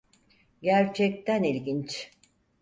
[0.61, 2.11] Gerçekten ilginç.